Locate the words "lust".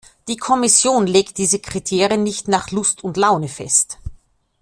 2.71-3.03